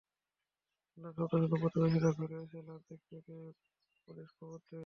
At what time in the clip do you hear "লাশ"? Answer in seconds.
2.67-2.81